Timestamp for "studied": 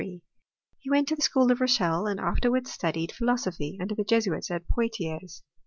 2.71-3.11